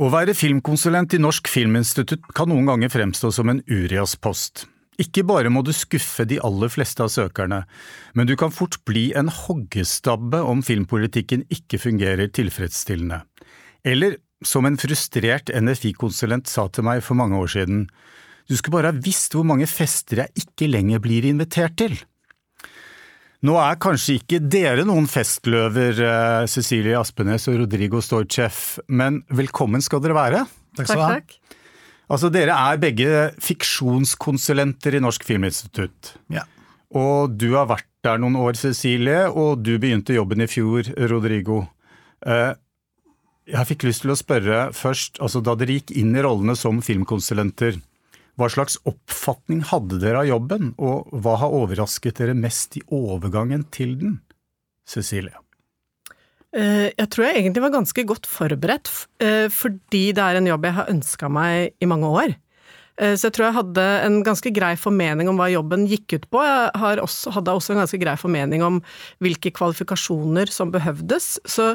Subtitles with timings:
[0.00, 4.62] Å være filmkonsulent i Norsk Filminstitutt kan noen ganger fremstå som en Urias-post.
[4.96, 7.58] Ikke bare må du skuffe de aller fleste av søkerne,
[8.16, 13.20] men du kan fort bli en hoggestabbe om filmpolitikken ikke fungerer tilfredsstillende.
[13.84, 17.84] Eller som en frustrert NFI-konsulent sa til meg for mange år siden,
[18.48, 22.00] du skulle bare ha visst hvor mange fester jeg ikke lenger blir invitert til.
[23.40, 29.80] Nå er kanskje ikke dere noen festløver, eh, Cecilie Aspenes og Rodrigo Storchef, men velkommen
[29.80, 30.42] skal dere være.
[30.76, 31.20] Takk skal du ha.
[32.10, 36.16] Altså, dere er begge fiksjonskonsulenter i Norsk Filminstitutt.
[36.28, 36.44] Ja.
[36.92, 41.62] Og du har vært der noen år, Cecilie, og du begynte jobben i fjor, Rodrigo.
[42.26, 42.52] Eh,
[43.48, 46.82] jeg fikk lyst til å spørre først, altså da dere gikk inn i rollene som
[46.84, 47.80] filmkonsulenter,
[48.40, 53.66] hva slags oppfatning hadde dere av jobben, og hva har overrasket dere mest i overgangen
[53.74, 54.18] til den?
[54.88, 55.36] Cecilie?
[56.50, 58.90] Eh, jeg tror jeg egentlig var ganske godt forberedt,
[59.22, 62.34] eh, fordi det er en jobb jeg har ønska meg i mange år.
[63.00, 66.26] Eh, så jeg tror jeg hadde en ganske grei formening om hva jobben gikk ut
[66.32, 66.42] på.
[66.44, 68.80] Jeg også, hadde også en ganske grei formening om
[69.24, 71.32] hvilke kvalifikasjoner som behøvdes.
[71.48, 71.72] Så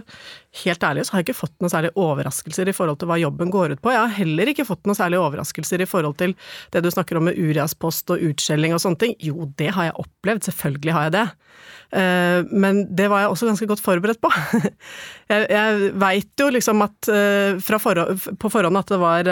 [0.61, 3.53] helt ærlig så har jeg ikke fått noen særlige overraskelser i forhold til hva jobben
[3.53, 3.93] går ut på.
[3.95, 6.35] Jeg har heller ikke fått noen særlige overraskelser i forhold til
[6.75, 9.17] det du snakker om med Urias-post og utskjelling og sånne ting.
[9.23, 11.27] Jo, det har jeg opplevd, selvfølgelig har jeg det.
[11.95, 14.31] Eh, men det var jeg også ganske godt forberedt på.
[15.25, 19.29] Jeg, jeg veit jo liksom at eh, forhånd, på forhånd at det var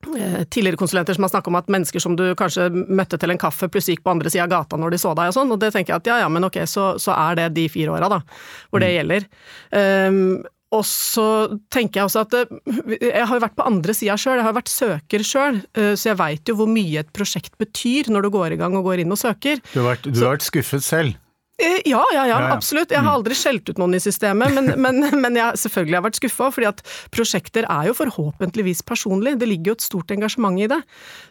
[0.00, 3.68] tidligere konsulenter som har snakket om at mennesker som du kanskje møtte til en kaffe,
[3.68, 5.72] plutselig gikk på andre sida av gata når de så deg og sånn, og det
[5.74, 8.22] tenker jeg at ja ja, men ok, så, så er det de fire åra, da,
[8.70, 8.96] hvor det mm.
[8.96, 9.28] gjelder.
[9.76, 10.24] Um,
[10.70, 11.26] og så
[11.72, 14.54] tenker jeg også at eh, jeg har jo vært på andre sida sjøl, jeg har
[14.54, 18.30] vært søker sjøl, eh, så jeg veit jo hvor mye et prosjekt betyr når du
[18.36, 19.58] går i gang og går inn og søker.
[19.72, 21.18] Du har vært, du har vært skuffet selv?
[21.60, 22.90] Eh, ja, ja, ja, absolutt.
[22.90, 23.16] Jeg har mm.
[23.18, 26.50] aldri skjelt ut noen i systemet, men, men, men jeg selvfølgelig har vært skuffa.
[26.54, 29.36] fordi at prosjekter er jo forhåpentligvis personlig.
[29.40, 30.80] Det ligger jo et stort engasjement i det.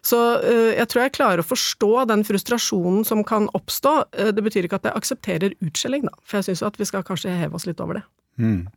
[0.05, 3.95] Så uh, jeg tror jeg klarer å forstå den frustrasjonen som kan oppstå.
[4.13, 6.13] Uh, det betyr ikke at jeg aksepterer utskjelling, da.
[6.25, 8.06] For jeg syns at vi skal kanskje heve oss litt over det.
[8.39, 8.68] Mm.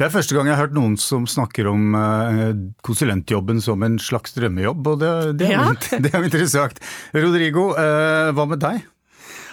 [0.00, 1.92] Det er første gang jeg har hørt noen som snakker om
[2.82, 5.98] konsulentjobben som en slags drømmejobb, og det, det, er, ja.
[6.02, 6.80] det er interessant.
[7.14, 8.80] Rodrigo, hva med deg?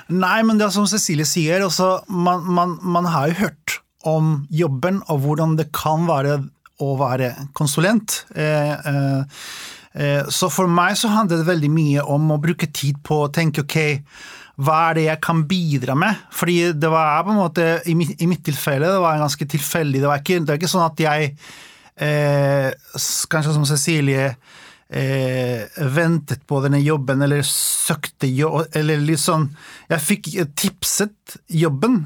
[0.10, 3.76] Nei, men det er som Cecilie sier, også, man, man, man, har jo hørt
[4.10, 6.40] om jobben og hvordan det kan være
[6.82, 8.24] å være konsulent.
[8.34, 9.46] Eh, eh,
[9.94, 13.32] eh, så for meg så handler det veldig mye om å bruke tid på å
[13.36, 13.80] tenke ok,
[14.60, 16.24] hva er det jeg kan bidra med?
[16.36, 20.02] Fordi det var på en måte, i mitt, i mitt tilfelle, det var ganske tilfeldig.
[20.02, 21.30] Det var ikke, det var ikke sånn at jeg,
[22.08, 22.72] eh,
[23.32, 24.34] kanskje som Cecilie
[24.90, 29.50] eh, ventet på denne jobben, eller søkte jobb, eller sånn
[29.90, 32.02] Jeg fikk tipset jobben,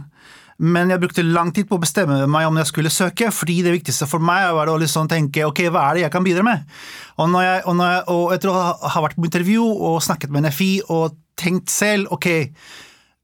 [0.63, 3.73] men jeg brukte lang tid på å bestemme meg om jeg skulle søke, fordi det
[3.73, 6.63] viktigste for meg var å liksom tenke ok, hva er det jeg kan bidra med?
[7.17, 8.61] Og, jeg, og, jeg, og etter å
[8.93, 12.29] ha vært på intervju og snakket med NFI og tenkt selv, ok,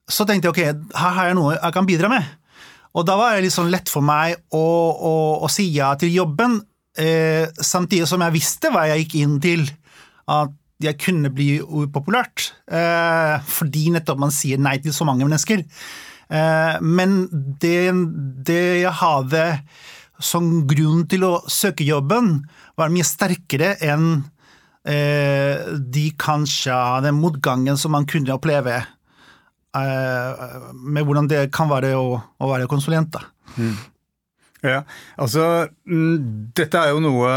[0.09, 2.35] så tenkte jeg ok, her har jeg noe jeg kan bidra med.
[2.97, 5.13] Og da var det litt sånn lett for meg å, å,
[5.45, 6.57] å si ja til jobben,
[6.97, 9.67] eh, samtidig som jeg visste hva jeg gikk inn til,
[10.29, 12.53] at jeg kunne bli upopulært.
[12.72, 15.66] Eh, fordi nettopp man sier nei til så mange mennesker.
[16.29, 17.23] Eh, men
[17.61, 17.91] det,
[18.47, 19.45] det, jeg hadde
[20.19, 22.41] som grunn til å søke jobben,
[22.79, 24.07] var mye sterkere enn
[24.88, 26.75] eh, de kanskje
[27.06, 28.81] den motgangen som man kunne oppleve.
[29.79, 33.16] Eh, med hvordan det kan være å, å være konsulent.
[33.16, 33.23] da.
[33.56, 33.75] Mm.
[34.59, 34.81] Ja,
[35.15, 35.43] altså
[35.87, 37.29] mm, Dette er jo noe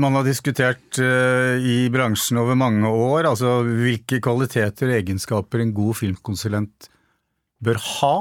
[0.00, 3.28] man har diskutert eh, i bransjen over mange år.
[3.28, 6.88] Altså hvilke kvaliteter og egenskaper en god filmkonsulent
[7.60, 8.14] bør ha.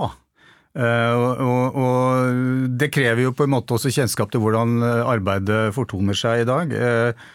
[0.76, 6.18] Eh, og, og det krever jo på en måte også kjennskap til hvordan arbeidet fortoner
[6.18, 6.76] seg i dag.
[6.76, 7.30] Eh,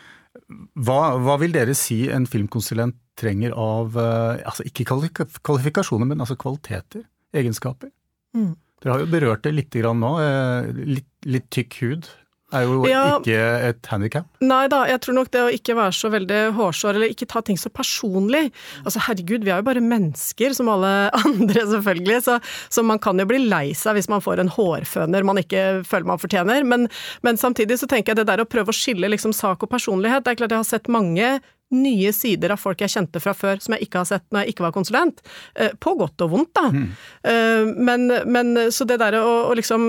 [0.84, 7.04] hva, hva vil dere si en filmkonsulent trenger av altså Ikke kvalifikasjoner, men altså kvaliteter?
[7.34, 7.92] Egenskaper?
[8.34, 8.56] Mm.
[8.84, 10.12] Dere har jo berørt det litt nå.
[10.20, 12.10] Eh, litt, litt tykk hud
[12.54, 14.28] er jo ja, ikke et handikap?
[14.44, 17.42] Nei da, jeg tror nok det å ikke være så veldig hårsår, eller ikke ta
[17.44, 18.46] ting så personlig.
[18.84, 20.92] Altså herregud, vi er jo bare mennesker som alle
[21.24, 22.38] andre, selvfølgelig, så,
[22.72, 26.08] så man kan jo bli lei seg hvis man får en hårføner man ikke føler
[26.08, 26.64] man fortjener.
[26.68, 26.88] Men,
[27.26, 30.24] men samtidig så tenker jeg det der å prøve å skille liksom sak og personlighet,
[30.24, 31.36] det er klart jeg har sett mange
[31.74, 34.54] nye sider av folk jeg kjente fra før som jeg ikke har sett når jeg
[34.54, 35.22] ikke var konsulent.
[35.56, 36.68] Eh, på godt og vondt, da.
[36.70, 37.74] Mm.
[37.88, 39.88] Men, men, så det derre å, å liksom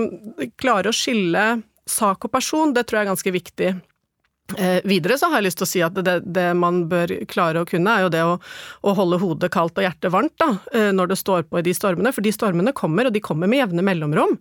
[0.62, 1.46] klare å skille
[1.90, 3.76] sak og person, det tror jeg er ganske viktig.
[4.58, 7.64] Eh, videre så har jeg lyst til å si at det, det man bør klare
[7.64, 8.36] å kunne, er jo det å,
[8.86, 11.74] å holde hodet kaldt og hjertet varmt da, eh, når det står på i de
[11.74, 12.14] stormene.
[12.14, 14.36] For de stormene kommer, og de kommer med jevne mellomrom.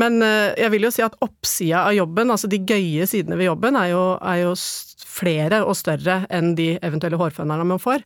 [0.00, 3.50] Men eh, jeg vil jo si at oppsida av jobben, altså de gøye sidene ved
[3.50, 4.54] jobben, er jo, er jo
[5.12, 8.04] flere og større enn de eventuelle hårfønerne man får.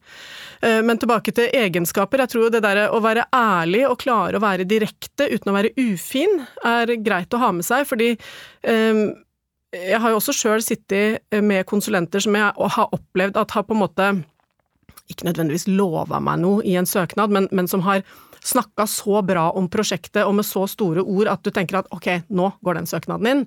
[0.62, 2.24] Eh, men tilbake til egenskaper.
[2.24, 5.74] Jeg tror det der å være ærlig og klare å være direkte uten å være
[5.78, 8.14] ufin, er greit å ha med seg, fordi
[8.66, 9.08] um,
[9.76, 13.76] jeg har jo også sjøl sittet med konsulenter som jeg har opplevd at har på
[13.76, 14.08] en måte
[15.12, 18.02] ikke nødvendigvis lova meg noe i en søknad, men, men som har
[18.46, 22.08] snakka så bra om prosjektet og med så store ord at du tenker at ok,
[22.30, 23.44] nå går den søknaden inn.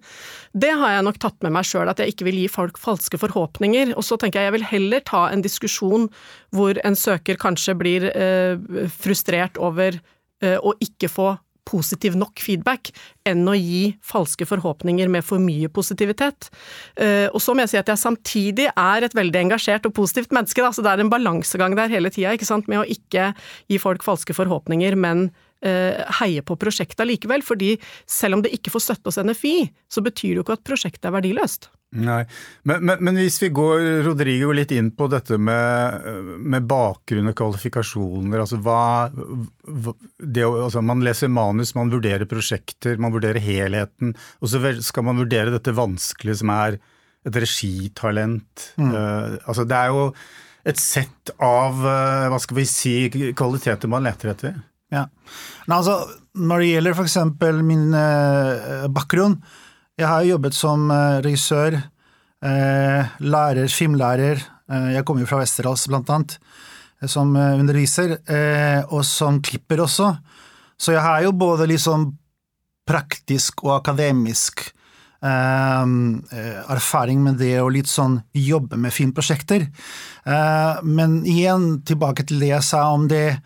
[0.53, 3.19] Det har jeg nok tatt med meg sjøl, at jeg ikke vil gi folk falske
[3.21, 3.95] forhåpninger.
[3.95, 6.09] Og så tenker jeg jeg vil heller ta en diskusjon
[6.55, 9.99] hvor en søker kanskje blir eh, frustrert over
[10.43, 11.33] eh, å ikke få
[11.69, 12.91] positiv nok feedback
[13.29, 16.49] enn å gi falske forhåpninger med for mye positivitet.
[16.97, 20.33] Eh, og så må jeg si at jeg samtidig er et veldig engasjert og positivt
[20.35, 22.35] menneske, da, så det er en balansegang der hele tida,
[22.69, 23.31] med å ikke
[23.69, 25.29] gi folk falske forhåpninger, men
[25.65, 27.43] eh, heie på prosjektet likevel.
[27.45, 27.75] fordi
[28.07, 29.57] selv om det ikke får støtte hos NFI,
[29.89, 31.69] så betyr det jo ikke at prosjektet er verdiløst.
[31.89, 32.21] Nei,
[32.69, 36.03] men, men, men, hvis vi går Rodrigo, litt inn på dette med,
[36.37, 38.43] med bakgrunn og kvalifikasjoner.
[38.43, 44.13] altså hva, det, altså Man leser manus, man vurderer prosjekter, man vurderer helheten.
[44.37, 46.77] Og så skal man vurdere dette vanskelige som er
[47.25, 48.69] et regitalent.
[48.77, 48.93] Mm.
[48.93, 50.05] Uh, altså Det er jo
[50.69, 52.95] et sett av uh, hva skal vi si,
[53.33, 54.61] kvaliteter man leter etter.
[54.89, 55.05] Ja,
[55.67, 55.99] men altså
[56.39, 57.17] Når det gjelder f.eks.
[57.65, 59.35] min eh, bakgrunn,
[59.99, 61.75] jeg har jobbet som eh, regissør,
[62.45, 64.39] eh, lærer, filmlærer.
[64.71, 66.37] Eh, jeg kommer jo fra Westerdals, blant annet,
[67.07, 68.17] som underviser,
[68.91, 70.09] og som klipper også.
[70.75, 72.09] Så jeg har jo både liksom
[72.87, 74.65] praktisk og akademisk
[75.23, 79.69] erfaring med det og litt sånn jobbe med filmprosjekter.
[80.83, 83.39] men igjen tilbake til det jeg sa om det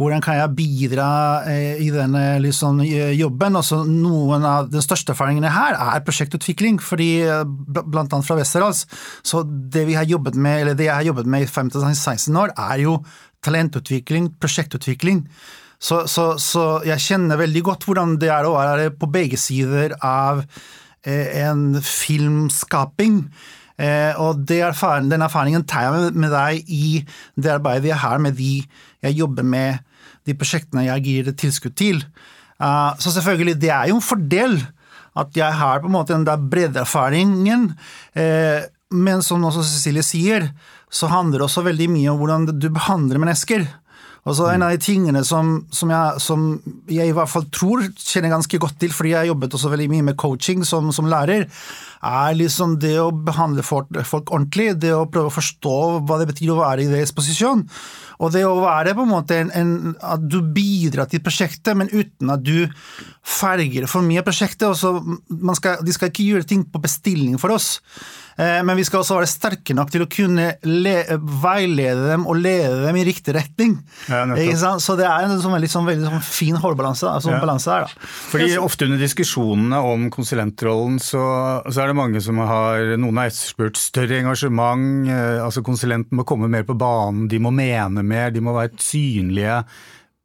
[0.00, 1.08] hvordan kan jeg bidra
[1.50, 2.80] eh, i denne liksom,
[3.16, 3.58] jobben?
[3.58, 7.10] Altså, noen av De største erfaringene her er prosjektutvikling, fordi
[7.44, 8.04] bl.a.
[8.24, 8.86] fra Westerdals,
[9.26, 12.54] så det vi har jobbet med, eller det jeg har jobbet med i 15-16 år,
[12.56, 12.96] er jo
[13.44, 15.26] talentutvikling, prosjektutvikling.
[15.80, 19.96] Så, så, så, jeg kjenner veldig godt hvordan det er å være på begge sider
[20.04, 20.44] av
[21.00, 23.22] en filmskaping.
[24.20, 27.00] og erfaring, den erfaringen tar jeg med deg i
[27.40, 28.58] det arbeidet jeg har med de
[29.00, 29.78] jeg jobber med
[30.28, 32.02] de prosjektene jeg gir tilskudd til.
[32.60, 34.58] Uh, så selvfølgelig, det er jo en fordel
[35.18, 37.70] at jeg har på en måte den der breddeerfaringen.
[38.16, 40.50] Uh, men som også Cecilie sier,
[40.90, 43.68] så handler det også veldig mye om hvordan du behandler mennesker.
[44.28, 46.48] Og så En av de tingene som, som, jeg, som,
[46.90, 49.88] jeg, i hvert fall tror kjenner ganske godt til, fordi jeg har jobbet også veldig
[49.94, 51.46] mye med coaching som, som lærer,
[52.00, 54.72] er liksom det å behandle folk, folk, ordentlig.
[54.80, 55.76] Det å prøve å forstå
[56.08, 57.66] hva det betyr å være i deres posisjon.
[58.20, 61.92] Og det å være på en måte en, en, At du bidrar til prosjektet, men
[61.92, 62.68] uten at du
[63.20, 64.68] farger for mye prosjektet.
[64.70, 64.96] Også,
[65.58, 67.78] skal, de skal ikke gjøre ting på bestilling for oss.
[68.40, 70.96] Eh, men vi skal også være sterke nok til å kunne le,
[71.42, 73.76] veilede dem og lede dem i riktig retning.
[74.08, 74.22] Ja,
[74.80, 77.56] så det er en sånn, veldig, sånn, veldig sånn fin hårbalanse Altså, ja.
[77.66, 77.94] der.
[78.30, 81.22] Fordi Ofte under diskusjonene om konsulentrollen så,
[81.66, 85.08] så, er det mange som har Noen har etterspurt større engasjement.
[85.10, 88.76] Eh, altså Konsulenten må komme mer på banen, de må mene mer, de må være
[88.80, 89.62] synlige.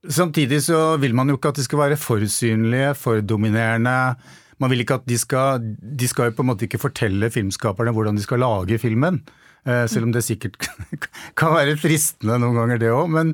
[0.05, 4.15] Samtidig så vil man jo ikke at de skal være for synlige, for dominerende
[4.61, 5.63] man vil ikke at de skal
[5.99, 9.19] De skal jo på en måte ikke fortelle filmskaperne hvordan de skal lage filmen.
[9.65, 10.59] Eh, selv om det sikkert
[11.39, 13.09] kan være fristende noen ganger, det òg.
[13.11, 13.33] Men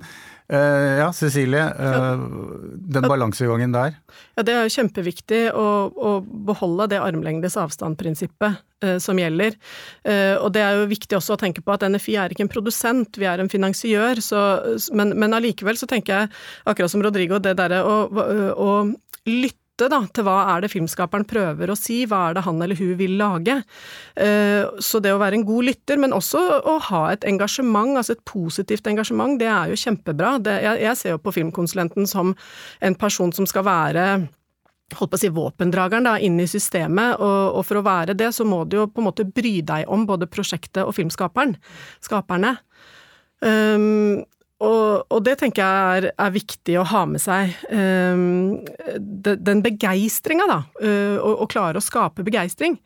[0.57, 1.61] ja, Cecilie.
[1.61, 2.23] Eh,
[2.95, 3.95] den balansegangen der.
[4.35, 8.67] Ja, Det er jo kjempeviktig å, å beholde det armlengdes avstand-prinsippet
[8.97, 9.53] som gjelder.
[10.41, 13.19] Og det er jo viktig også å tenke på at NFI er ikke en produsent,
[13.21, 14.17] vi er en finansiør.
[14.25, 14.39] Så,
[14.97, 16.31] men, men allikevel så tenker jeg,
[16.65, 17.99] akkurat som Rodrigo, det derre å,
[18.57, 18.71] å
[19.29, 22.61] lytte lytte da, til hva er det filmskaperen prøver å si, hva er det han
[22.61, 23.61] eller hun vil lage.
[24.15, 28.13] Eh, så det å være en god lytter, men også å ha et engasjement, altså
[28.13, 30.37] et positivt engasjement, det er jo kjempebra.
[30.61, 32.35] Jeg, ser jo på filmkonsulenten som
[32.81, 34.05] en person som skal være
[34.91, 38.33] holdt på å si våpendrageren da, inn i systemet, og, og, for å være det,
[38.35, 41.55] så må du jo på en måte bry deg om både prosjektet og filmskaperen,
[42.03, 42.57] skaperne.
[43.39, 44.19] Um,
[44.61, 47.55] og, og, det tenker jeg er, er, viktig å ha med seg.
[47.73, 48.61] Um,
[49.17, 50.59] den begeistringa, da.
[50.77, 52.77] Uh, å, å, klare å skape begeistring.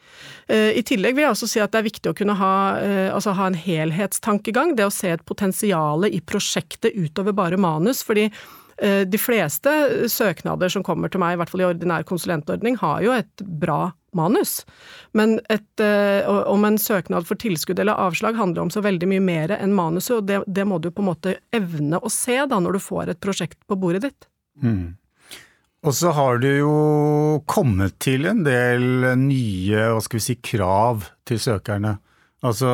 [0.47, 3.09] Uh, I tillegg vil jeg også si at det er viktig å kunne ha, uh,
[3.17, 4.77] altså ha en helhetstankegang.
[4.79, 8.05] Det å se et potensial i prosjektet utover bare manus.
[8.07, 8.29] fordi
[8.75, 9.71] de fleste
[10.11, 13.93] søknader som kommer til meg, i hvert fall i ordinær konsulentordning, har jo et bra
[14.15, 14.65] manus.
[15.15, 15.83] Men et,
[16.27, 20.17] om en søknad for tilskudd eller avslag handler om så veldig mye mer enn manuset,
[20.17, 23.13] og det, det må du på en måte evne å se da når du får
[23.13, 24.27] et prosjekt på bordet ditt.
[24.63, 24.97] Mm.
[25.85, 26.75] Og så har du jo
[27.45, 31.99] kommet til en del nye hva skal vi si, krav til søkerne.
[32.45, 32.69] Altså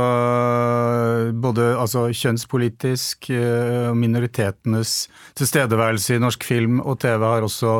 [1.39, 4.95] både altså, kjønnspolitisk, og minoritetenes
[5.39, 7.77] tilstedeværelse i norsk film og TV har også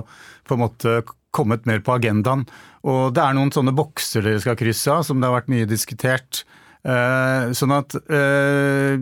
[0.48, 1.02] på en måte
[1.36, 2.46] kommet mer på agendaen.
[2.88, 5.70] Og det er noen sånne bokser dere skal krysse av, som det har vært mye
[5.70, 6.44] diskutert.
[6.82, 8.96] Eh, sånn at eh,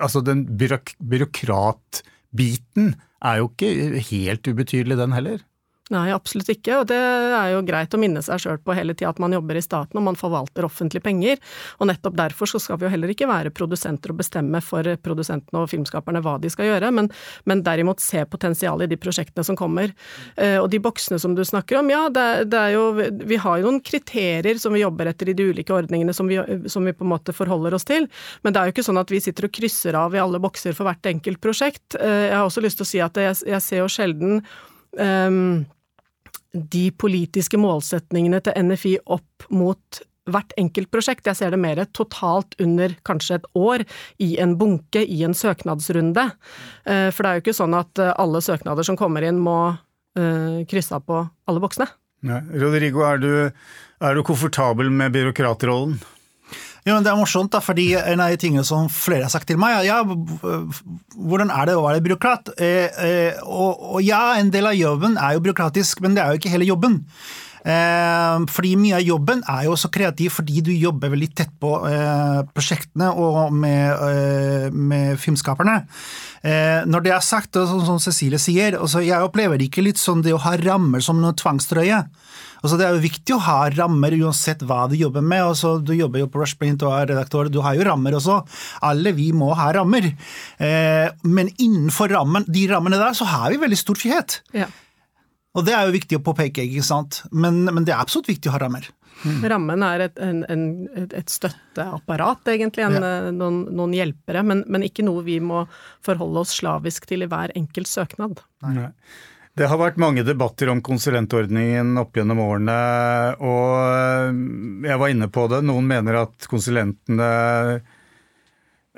[0.00, 5.44] altså den byråk byråkratbiten er jo ikke helt ubetydelig, den heller.
[5.92, 9.10] Nei, absolutt ikke, og det er jo greit å minne seg sjøl på hele tida
[9.12, 11.42] at man jobber i staten og man forvalter offentlige penger,
[11.76, 15.60] og nettopp derfor så skal vi jo heller ikke være produsenter og bestemme for produsentene
[15.60, 17.10] og filmskaperne hva de skal gjøre, men,
[17.44, 19.92] men derimot se potensialet i de prosjektene som kommer.
[20.40, 22.86] Eh, og de boksene som du snakker om, ja, det, det, er jo
[23.28, 26.40] Vi har jo noen kriterier som vi jobber etter i de ulike ordningene som vi,
[26.64, 28.08] som vi på en måte forholder oss til,
[28.40, 30.72] men det er jo ikke sånn at vi sitter og krysser av i alle bokser
[30.72, 32.00] for hvert enkelt prosjekt.
[32.00, 34.40] Eh, jeg har også lyst til å si at jeg, jeg ser jo sjelden
[34.96, 35.64] um,
[36.54, 41.26] de politiske målsetningene til NFI opp mot hvert enkelt prosjekt.
[41.28, 43.84] Jeg ser det mer totalt under kanskje et år,
[44.22, 46.28] i en bunke, i en søknadsrunde.
[46.88, 49.58] Eh, for det er jo ikke sånn at eh, alle søknader som kommer inn må
[49.74, 51.90] uh, krysse av på alle boksene.
[52.24, 53.30] Rodrigo, er du,
[54.00, 55.98] er du komfortabel med byråkratrollen?
[56.84, 59.48] Ja, men Det er morsomt, da, fordi en av de tingene som flere har sagt
[59.48, 62.52] til meg, ja, hvordan er det å være byråkrat?
[62.60, 66.34] Eh, eh, og, og, ja, en del av jobben er jo byråkratisk, men det er
[66.34, 67.00] jo ikke hele jobben.
[67.64, 71.70] Eh, fordi mye av jobben er jo også kreativ fordi du jobber veldig tett på
[71.88, 75.78] eh, prosjektene og med, eh, med filmskaperne.
[76.44, 80.20] Eh, når det er sagt, sånn som Cecilie sier, altså jeg opplever ikke litt sånn
[80.20, 82.04] det å ha rammer som noe tvangstrøye.
[82.64, 85.42] Altså, det er jo viktig å ha rammer uansett hva du jobber med.
[85.50, 88.38] Altså, du jobber jo på Rushprint og er redaktør, du har jo rammer også.
[88.88, 90.08] Alle vi må ha rammer.
[90.56, 94.38] Eh, men innenfor rammen, de rammene der så har vi veldig stor frihet.
[94.56, 94.70] Ja.
[95.54, 97.20] Og det er jo viktig å påpeke, ikke sant.
[97.30, 98.88] Men, men det er absolutt viktig å ha rammer.
[99.22, 99.44] Mm.
[99.52, 100.64] Rammen er et, en, en,
[101.04, 103.12] et, støtteapparat, egentlig, en, ja.
[103.28, 105.66] Eh, noen, noen, hjelpere, men, men, ikke noe vi må
[106.04, 108.42] forholde oss slavisk til i hver enkelt søknad.
[108.64, 108.88] Nei.
[109.54, 112.78] Det har vært mange debatter om konsulentordningen opp gjennom årene,
[113.38, 114.40] og eh,
[114.90, 115.60] jeg var inne på det.
[115.68, 117.28] Noen mener at konsulentene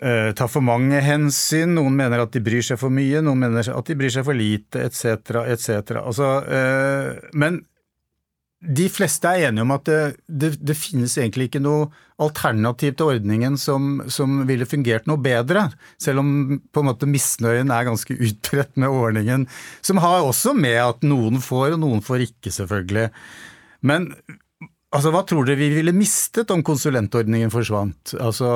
[0.00, 3.68] eh, tar for mange hensyn, noen mener at de bryr seg for mye, noen mener
[3.68, 6.00] at de bryr seg for lite, etc., etc.
[6.00, 7.60] Altså, eh, men
[8.64, 11.90] de fleste er enige om at det, det, det, finnes egentlig ikke noe
[12.22, 15.66] alternativ til ordningen som, som, ville fungert noe bedre,
[16.00, 16.30] selv om
[16.72, 19.44] på en måte misnøyen er ganske utbredt med ordningen.
[19.84, 23.10] Som har også med at noen får, og noen får ikke, selvfølgelig.
[23.86, 24.08] Men
[24.96, 28.14] Altså, Hva tror dere vi ville mistet om konsulentordningen forsvant?
[28.22, 28.48] Altså,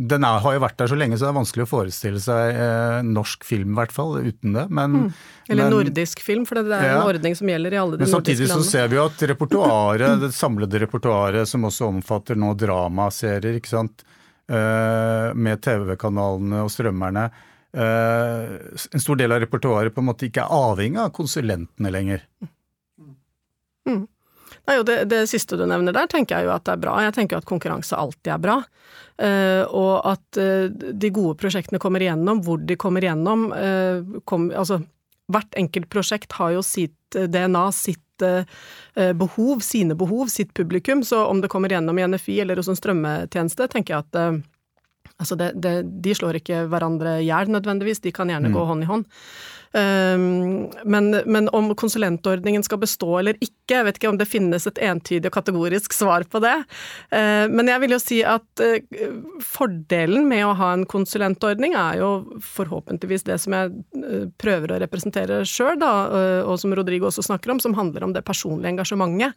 [0.00, 2.60] Den er, har jo vært der så lenge, så det er vanskelig å forestille seg
[2.62, 4.66] eh, norsk film, i hvert fall, uten det.
[4.70, 5.10] Men, mm.
[5.50, 6.96] Eller men, nordisk film, for det er ja.
[6.96, 8.32] en ordning som gjelder i alle de nordiske landene.
[8.32, 12.54] Men samtidig så ser vi jo at repertoaret, det samlede repertoaret, som også omfatter nå
[12.64, 14.06] dramaserier, ikke sant,
[14.48, 17.28] eh, med TV-kanalene og strømmerne,
[17.76, 22.28] eh, en stor del av repertoaret på en måte ikke er avhengig av konsulentene lenger.
[23.86, 24.06] Mm.
[24.66, 26.96] Nei, det, det, siste du nevner der, tenker jeg jo at det er bra.
[27.04, 28.56] Jeg tenker at konkurranse alltid er bra.
[29.16, 33.46] Uh, og at uh, de gode prosjektene kommer igjennom, hvor de kommer igjennom.
[33.54, 34.80] Uh, kom, altså,
[35.32, 38.02] hvert enkelt prosjekt har jo sitt DNA, sitt
[38.96, 41.02] behov, sine behov, sitt publikum.
[41.04, 44.44] Så om det kommer igjennom i NFI eller hos en strømmetjeneste, tenker jeg at
[45.16, 45.70] Altså det, det,
[46.04, 48.56] de slår ikke hverandre i hjel nødvendigvis, de kan gjerne mm.
[48.56, 49.06] gå hånd i hånd.
[49.76, 54.64] Um, men, men, om konsulentordningen skal bestå eller ikke, jeg vet ikke om det finnes
[54.70, 56.54] et entydig og kategorisk svar på det.
[57.12, 59.10] Uh, men jeg vil jo si at uh,
[59.44, 62.10] fordelen med å ha en konsulentordning er jo
[62.56, 67.60] forhåpentligvis det som jeg uh, prøver å representere sjøl, og som Rodrigo også snakker om,
[67.60, 69.36] som handler om det personlige engasjementet.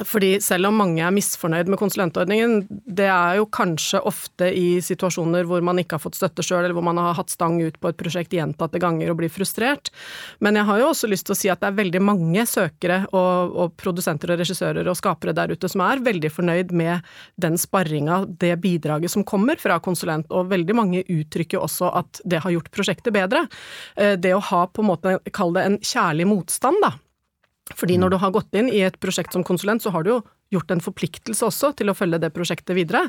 [0.00, 5.46] Fordi selv om mange er misfornøyd med konsulentordningen, det er jo kanskje ofte i situasjoner
[5.48, 7.90] hvor man ikke har fått støtte sjøl, eller hvor man har hatt stang ut på
[7.90, 9.92] et prosjekt gjentatte ganger og blir frustrert.
[10.40, 13.02] Men jeg har jo også lyst til å si at det er veldig mange søkere
[13.10, 17.60] og, og produsenter og regissører og skapere der ute som er veldig fornøyd med den
[17.60, 22.56] sparringa, det bidraget som kommer fra konsulent, og veldig mange uttrykker også at det har
[22.56, 23.46] gjort prosjektet bedre.
[23.96, 26.96] Eh, det å ha på en måte, kall det en kjærlig motstand, da
[27.78, 28.14] fordi når mm.
[28.14, 30.20] du har gått inn i et prosjekt som konsulent, så har du jo
[30.52, 33.06] gjort en forpliktelse også til å følge det prosjektet videre.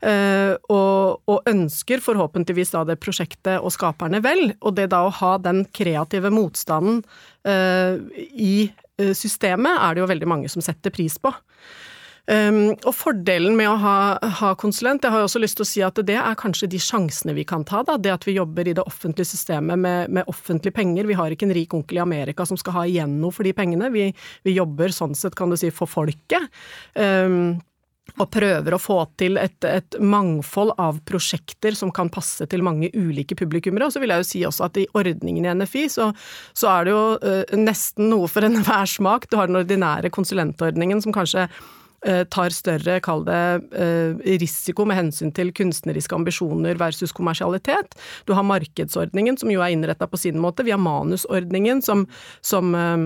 [0.00, 4.54] Eh, og, og, ønsker forhåpentligvis da det prosjektet og skaperne vel.
[4.62, 7.02] Og det da å ha den kreative motstanden
[7.48, 8.00] eh,
[8.32, 11.34] i eh, systemet er det jo veldig mange som setter pris på.
[12.28, 13.98] Um, og fordelen med å ha,
[14.40, 17.32] ha, konsulent, jeg har også lyst til å si at det er kanskje de sjansene
[17.38, 17.80] vi kan ta.
[17.88, 17.96] Da.
[17.96, 21.08] Det at vi jobber i det offentlige systemet med, med offentlige penger.
[21.08, 23.54] Vi har ikke en rik onkel i Amerika som skal ha igjen noe for de
[23.56, 23.88] pengene.
[23.94, 24.10] Vi,
[24.44, 26.52] vi jobber sånn sett, kan du si, for folket.
[27.00, 27.56] Um,
[28.16, 32.90] og prøver å få til et, et, mangfold av prosjekter som kan passe til mange
[32.96, 33.88] ulike publikummere.
[33.88, 36.10] Og så vil jeg jo si også at i ordningen i NFI så,
[36.56, 39.28] så er det jo uh, nesten noe for enhver smak.
[39.28, 41.48] Du har den ordinære konsulentordningen som kanskje
[42.30, 43.38] tar større, kall det,
[43.74, 47.96] eh, risiko med hensyn til kunstneriske ambisjoner versus kommersialitet.
[48.24, 50.64] Du har markedsordningen, som jo er innretta på sin måte.
[50.64, 52.06] Vi har manusordningen, som,
[52.40, 52.96] som eh,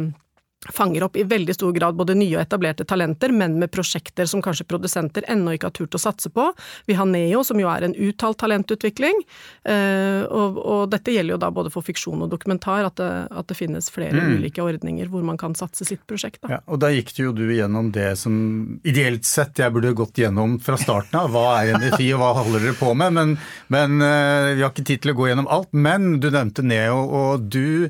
[0.70, 4.42] fanger opp i veldig stor grad både nye og etablerte talenter, men med prosjekter som
[4.44, 6.48] kanskje produsenter ennå ikke har turt å satse på.
[6.86, 9.24] Vi har Neo, som jo er en uttalt talentutvikling,
[9.66, 13.50] eh, og, og dette gjelder jo da både for fiksjon og dokumentar, at det, at
[13.50, 14.36] det finnes flere mm.
[14.38, 16.42] ulike ordninger hvor man kan satse sitt prosjekt.
[16.44, 16.58] Da.
[16.58, 20.58] Ja, og da gikk jo du gjennom det som ideelt sett jeg burde gått gjennom
[20.62, 21.34] fra starten av.
[21.34, 23.18] Hva er NFI, og hva holder dere på med?
[23.18, 23.36] Men,
[23.72, 25.72] men eh, vi har ikke tid til å gå gjennom alt.
[25.74, 27.88] Men du nevnte Neo, og du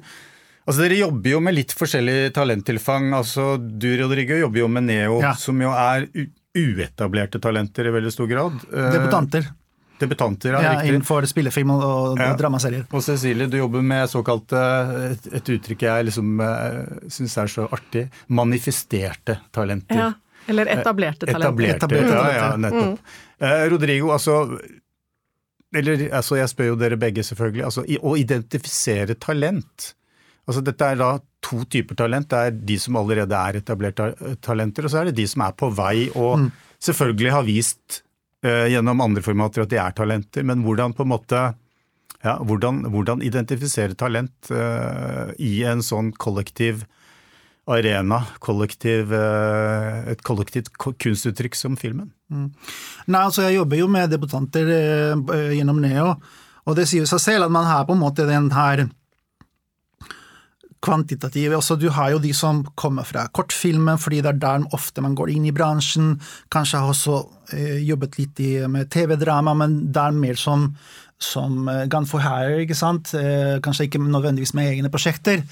[0.62, 3.10] Altså Dere jobber jo med litt forskjellig talenttilfang.
[3.16, 5.34] altså Du Rodrigo, jobber jo med Neo, ja.
[5.34, 6.06] som jo er
[6.52, 8.60] uetablerte talenter i veldig stor grad.
[8.70, 9.48] Eh, Debutanter.
[10.02, 12.32] Debutanter, ja, ja Innenfor spillefilm og, og ja.
[12.38, 12.84] dramaserier.
[12.90, 17.66] Og Cecilie, du jobber med såkalt et, et uttrykk jeg liksom eh, syns er så
[17.70, 18.04] artig,
[18.34, 19.98] manifesterte talenter.
[19.98, 20.12] Ja,
[20.50, 21.48] Eller etablerte talenter.
[21.48, 23.02] Etablerte, etablerte ja, ja, nettopp.
[23.02, 23.26] Mm.
[23.48, 24.38] Eh, Rodrigo, altså
[25.72, 27.62] eller altså Jeg spør jo dere begge, selvfølgelig.
[27.64, 29.94] altså Å identifisere talent
[30.48, 31.10] Altså Dette er da
[31.42, 32.30] to typer talent.
[32.30, 35.58] Det er de som allerede er etablerte talenter, og så er det de som er
[35.58, 36.48] på vei og mm.
[36.82, 38.00] selvfølgelig har vist
[38.46, 40.46] uh, gjennom andre formater at de er talenter.
[40.46, 41.44] Men hvordan på en måte
[42.22, 46.84] ja, hvordan, hvordan identifisere talent uh, i en sånn kollektiv
[47.70, 52.10] arena, kollektiv, uh, et kollektivt kunstuttrykk som filmen?
[52.32, 52.48] Mm.
[53.06, 54.70] Nei, altså Jeg jobber jo med debutanter
[55.52, 56.16] gjennom Neo,
[56.62, 58.86] og det sier seg selv at man har på en måte den her
[60.82, 61.56] kvantitative.
[61.58, 65.16] Også du har jo de som kommer fra kortfilmen, fordi det er der ofte man
[65.18, 66.16] går inn i bransjen.
[66.52, 67.20] Kanskje har også
[67.54, 70.72] eh, jobbet litt i, med TV-drama, men det er mer som
[71.24, 73.12] som eh, Gun for Hire, ikke sant?
[73.18, 75.42] Eh, kanskje ikke nødvendigvis med egne prosjekter.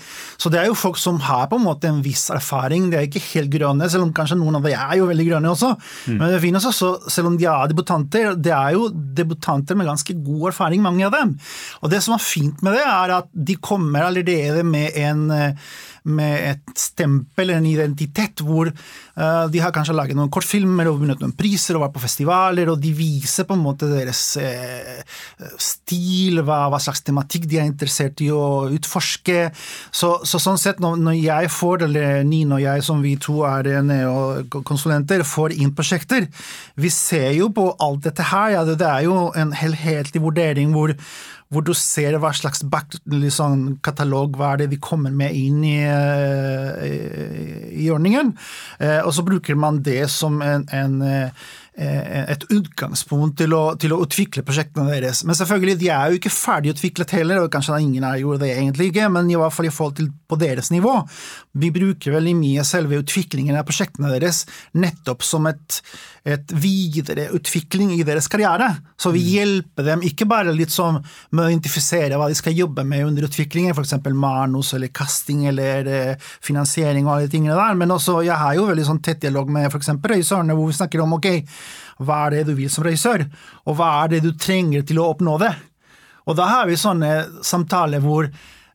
[0.41, 3.09] Så det er jo folk som har på en måte en viss erfaring, de er
[3.09, 5.73] ikke helt grønne, selv om kanskje noen av dem er jo veldig grønne også.
[6.11, 6.17] Mm.
[6.17, 10.17] Men det finnes også, selv om de er debutanter, det er jo debutanter med ganske
[10.27, 11.37] god erfaring, mange av dem.
[11.81, 15.71] Og det som er fint med det, er at de kommer allerede med en eh,
[16.05, 21.21] med et stempel, en identitet, hvor uh, de har kanskje laget noen kortfilmer og vunnet
[21.23, 26.43] noen priser og vært på festivaler, og de viser på en måte deres uh, stil,
[26.47, 29.49] hva, hva, slags tematikk de er interessert i å utforske.
[29.91, 33.43] Så, så sånn sett, når, når, jeg får, eller Nino og jeg, som vi to
[33.49, 33.69] er
[34.67, 36.27] konsulenter, får inn prosjekter,
[36.81, 40.73] vi ser jo på alt dette her, ja, det, det er jo en helhetlig vurdering
[40.75, 40.95] hvor
[41.51, 45.65] hvor du ser hva slags back, liksom, katalog hva er det de kommer med inn
[45.67, 48.37] i, eh, i, i ordningen.
[48.79, 51.31] Eh, og så bruker man det som en, en Eh,
[51.81, 55.23] et utgangspunkt til å, til å, utvikle prosjektene deres.
[55.25, 58.91] Men selvfølgelig, de er jo ikke ferdigutviklet heller, og kanskje ingen er jo det egentlig
[58.91, 60.93] ikke, men i hvert fall i forhold til på deres nivå.
[61.61, 64.45] Vi bruker veldig mye selve utviklingen av prosjektene deres
[64.79, 65.81] nettopp som et,
[66.29, 68.69] et videreutvikling i deres karriere.
[69.01, 69.31] Så vi mm.
[69.35, 71.01] hjelper dem ikke bare litt sånn
[71.33, 73.97] med å identifisere hva de skal jobbe med under utviklingen, f.eks.
[74.13, 78.57] manus eller casting eller eh, finansiering og alle de tingene der, men også jeg har
[78.59, 79.95] jo veldig sånn tett dialog med f.eks.
[80.13, 81.31] regissørene, hvor vi snakker om ok,
[82.01, 83.27] hva er det du vil som regissør,
[83.67, 85.53] og hva er det du trenger til å oppnå det?
[86.29, 88.29] Og da har vi sånne samtaler hvor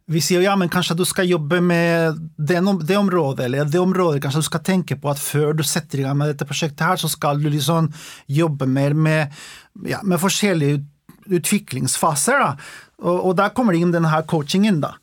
[0.06, 4.22] vi sier ja, men kanskje du skal jobbe med det, det, området, eller det området
[4.22, 7.00] kanskje du skal tenke på at før du setter i gang med dette prosjektet her,
[7.02, 7.90] så skal du liksom
[8.30, 9.34] jobbe mer med,
[9.90, 10.84] ja, med forskjellige
[11.26, 12.44] utviklingsfaser.
[12.44, 12.52] da,
[13.02, 14.78] og, og der kommer det inn denne coachingen.
[14.84, 14.94] da.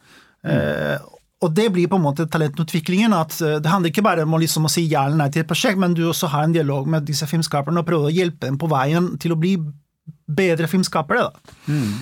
[0.46, 0.54] Mm.
[0.54, 1.10] Eh,
[1.42, 3.12] og det blir på en måte talentutviklingen.
[3.16, 5.42] at eh, Det handler ikke bare om å, liksom, å si ja eller nei til
[5.42, 8.46] et prosjekt, men du også har en dialog med disse filmskaperne og prøver å hjelpe
[8.46, 9.56] dem på veien til å bli
[10.26, 11.28] bedre filmskapere.
[11.28, 11.56] da.
[11.66, 11.94] Mm.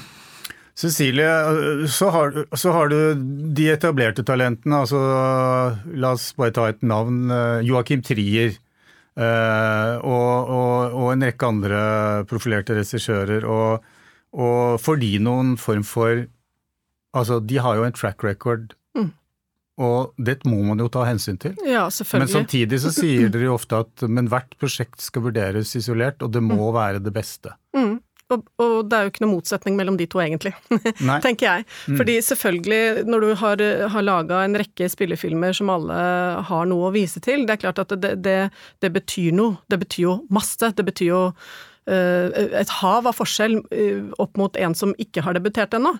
[0.80, 1.28] Cecilie,
[1.92, 4.80] så har, så har, du de etablerte talentene.
[4.80, 5.00] altså
[6.00, 7.28] La oss bare ta et navn.
[7.30, 8.56] Eh, Joakim Trier.
[9.20, 11.80] Eh, og, og, og, en rekke andre
[12.30, 13.44] profilerte regissører.
[13.44, 13.88] Og,
[14.32, 16.26] og får de noen form for
[17.10, 18.68] Altså, de har jo en track record
[19.80, 21.56] og det må man jo ta hensyn til.
[21.64, 22.28] Ja, selvfølgelig.
[22.28, 26.34] Men samtidig så sier dere jo ofte at men hvert prosjekt skal vurderes isolert, og
[26.36, 27.54] det må være det beste.
[27.76, 27.98] Mm.
[28.30, 30.52] Og, og det er jo ikke noe motsetning mellom de to, egentlig,
[31.24, 31.64] tenker jeg.
[31.88, 33.64] Fordi selvfølgelig, når du har,
[33.94, 35.96] har laga en rekke spillefilmer som alle
[36.46, 38.38] har noe å vise til, det er klart at det, det,
[38.82, 39.58] det betyr noe.
[39.70, 40.70] Det betyr jo masse.
[40.76, 41.24] Det betyr jo
[41.90, 45.94] et hav av forskjell eh, opp mot en som ikke har debutert ennå.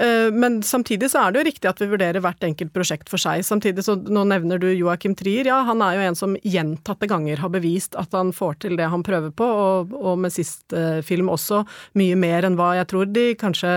[0.00, 3.20] Eh, Men samtidig så er det jo riktig at vi vurderer hvert enkelt prosjekt for
[3.20, 3.44] seg.
[3.44, 5.50] Samtidig så nå nevner du Joakim Trier.
[5.50, 8.88] Ja, han er jo en som gjentatte ganger har bevist at han får til det
[8.92, 11.64] han prøver på, og, og med sist eh, film også
[11.98, 13.72] mye mer enn hva jeg tror de kanskje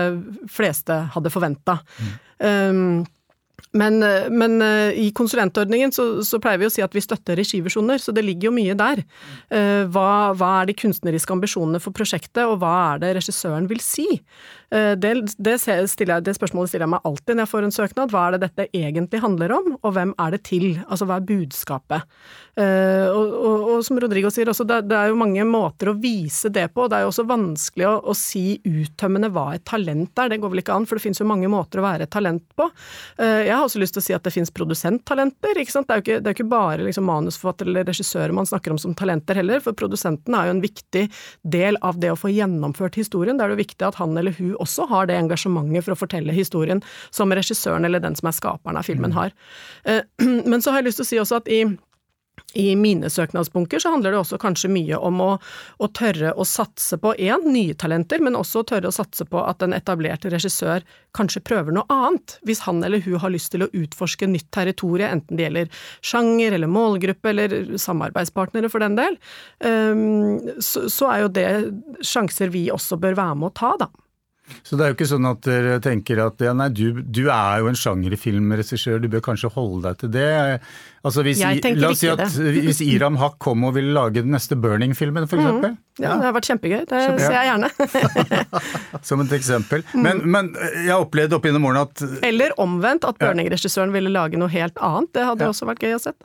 [0.50, 1.80] fleste hadde forventa.
[2.40, 3.02] Um,
[3.72, 7.38] men, eh, men eh, i konsulentordningen så, så pleier vi å si at vi støtter
[7.38, 9.04] regiversjoner, så det ligger jo mye der.
[9.50, 13.82] Eh, Hva, hva er de kunstneriske ambisjonene for prosjektet, og hva er det regissøren vil
[13.84, 14.08] si?
[14.72, 18.10] Eh, Det, det, stiller det spørsmålet stiller jeg meg alltid når jeg får en søknad.
[18.14, 20.66] Hva er det dette egentlig handler om, og hvem er det til?
[20.88, 22.06] Altså hva er budskapet?
[22.56, 25.96] Eh, Og, og, og som Rodrigo sier også, det, det er jo mange måter å
[25.98, 26.86] vise det på.
[26.90, 30.30] Det er jo også vanskelig å, å si uttømmende hva et talent er.
[30.30, 32.44] Det går vel ikke an, for det finnes jo mange måter å være et talent
[32.58, 32.68] på.
[33.18, 35.58] Eh, Jeg har også lyst til å si at det finnes produsenttalenter.
[35.58, 35.88] ikke sant?
[35.88, 38.94] Det er jo ikke, er ikke bare liksom manusforfatter eller regissører man snakker om som
[38.94, 41.04] talenter heller, for produsenten er jo en viktig
[41.42, 43.36] del av det å få gjennomført historien.
[43.40, 46.00] Da er det jo viktig at han eller hun også har det engasjementet for å
[46.00, 49.34] fortelle historien som regissøren eller den som er skaperen av filmen har.
[49.84, 50.02] Eh,
[50.50, 51.62] Men så har jeg lyst til å si også at i
[52.52, 55.28] i mine søknadsbunker så handler det også kanskje mye om å,
[55.78, 59.42] å tørre å satse på én, nye talenter, men også å tørre å satse på
[59.44, 60.84] at en etablert regissør
[61.16, 65.10] kanskje prøver noe annet, hvis han eller hun har lyst til å utforske nytt territorie,
[65.10, 69.18] enten det gjelder sjanger eller målgruppe eller samarbeidspartnere for den del,
[69.62, 71.48] um, så, så er jo det
[72.06, 73.92] sjanser vi også bør være med å ta, da.
[74.66, 77.60] Så det er jo ikke sånn at dere tenker at ja, nei, du, du er
[77.62, 80.28] jo en sjangerfilmregissør, du bør kanskje holde deg til det.
[81.06, 84.34] Altså hvis, Jeg la oss si at hvis Iram Haq kom og ville lage den
[84.34, 85.76] neste Burning-filmen, for eksempel.
[86.00, 89.00] Ja, det har vært kjempegøy, det Kjempe- ser jeg gjerne.
[89.08, 89.84] Som et eksempel.
[89.94, 90.02] Mm.
[90.04, 90.50] Men, men
[90.84, 94.76] jeg har opplevd opp gjennom årene at Eller omvendt, at Burning-regissøren ville lage noe helt
[94.80, 95.54] annet, det hadde Ja.
[95.54, 96.20] også vært gøy å sett.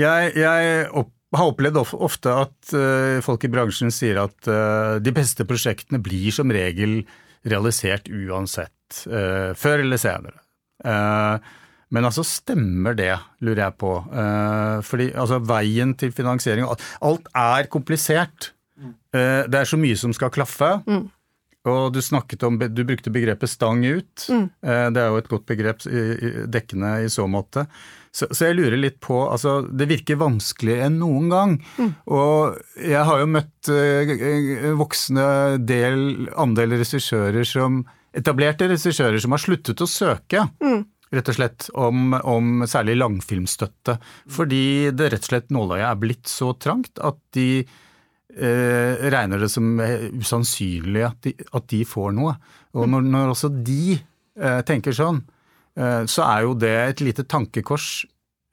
[0.00, 5.14] Jeg, jeg opp, har opplevd ofte at eh, folk i bransjen sier at eh, de
[5.16, 7.02] beste prosjektene blir som regel
[7.48, 10.38] realisert uansett, eh, før eller senere.
[11.92, 13.12] Men altså, stemmer det,
[13.44, 13.90] lurer jeg på.
[14.88, 18.48] Fordi altså, veien til finansiering Alt er komplisert.
[19.14, 20.72] Eh, det er så mye som skal klaffe.
[21.62, 22.00] Og du
[22.48, 24.24] om, du brukte begrepet stang ut.
[24.26, 24.48] Mm.
[24.64, 25.84] Det er jo et godt begrep
[26.50, 27.68] dekkende i så måte.
[28.12, 31.54] Så, så jeg lurer litt på altså Det virker vanskeligere enn noen gang.
[32.12, 35.26] Og jeg har jo møtt uh, voksne
[35.64, 40.42] del, andel regissører som Etablerte regissører som har sluttet å søke.
[41.12, 43.94] Rett og slett om, om særlig langfilmstøtte.
[44.32, 49.48] Fordi det rett og slett nåløyet er blitt så trangt at de eh, regner det
[49.52, 49.80] som
[50.20, 52.36] usannsynlig at de, at de får noe.
[52.76, 55.22] Og når, når også de eh, tenker sånn,
[55.74, 58.04] så er jo det et lite tankekors,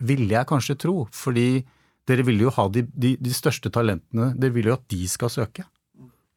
[0.07, 1.01] ville jeg kanskje tro.
[1.11, 1.63] Fordi
[2.07, 5.31] dere vil jo ha de, de, de største talentene, dere vil jo at de skal
[5.33, 5.65] søke.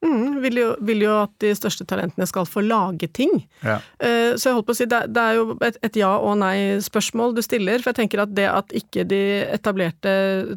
[0.02, 3.30] Mm, vil, jo, vil jo at de største talentene skal få lage ting.
[3.62, 3.76] Ja.
[4.02, 6.38] Uh, Så jeg holdt på å si, det, det er jo et, et ja- og
[6.40, 7.78] nei-spørsmål du stiller.
[7.82, 9.20] For jeg tenker at det at ikke de
[9.54, 10.14] etablerte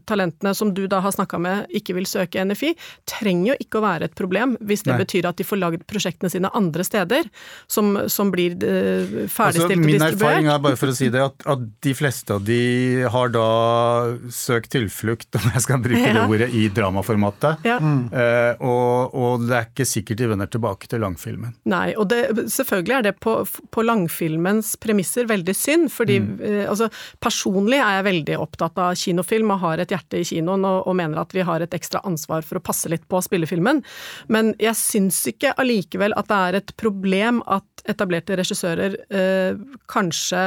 [0.10, 2.74] talentene som du da har snakka med, ikke vil søke NFI,
[3.10, 5.02] trenger jo ikke å være et problem, hvis det Nei.
[5.04, 7.30] betyr at de får lagd prosjektene sine andre steder,
[7.72, 11.46] som, som blir Altså, ferdigstilt og min erfaring er, bare for å si det, at,
[11.50, 12.60] at de fleste av de
[13.12, 13.46] har da
[14.34, 17.66] søkt tilflukt, om jeg skal bruke det ordet, i dramaformatet.
[17.68, 17.78] Ja.
[17.82, 21.56] Uh, og, og det er ikke sikkert de vender tilbake til langfilmen.
[21.72, 22.22] Nei, og det,
[22.54, 26.90] selvfølgelig er det på, på langfilmens premisser veldig synd, fordi eh, altså,
[27.24, 30.98] personlig er jeg veldig opptatt av kinofilm og har et hjerte i kinoen og, og
[31.00, 33.84] mener at vi har et ekstra ansvar for å passe litt på spillefilmen,
[34.32, 39.58] men jeg syns ikke allikevel at det er et problem at etablerte regissører eh,
[39.92, 40.42] kanskje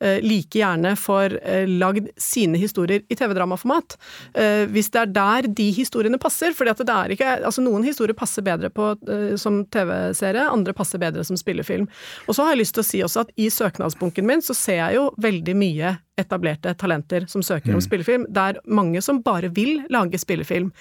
[0.00, 3.96] eh, like gjerne får eh, lagd sine historier i TV-dramaformat,
[4.34, 7.86] eh, hvis det er der de historiene passer, fordi at det er ikke, altså noen
[7.86, 11.86] historier passer bedre på, eh, som TV-serie, andre passer bedre som spillefilm.
[12.26, 14.80] Og så har jeg lyst til å si også at i søknadsbunken min så ser
[14.82, 18.24] jeg jo veldig mye etablerte talenter som søker om spillefilm.
[18.32, 20.72] Det er mange som bare vil lage spillefilm.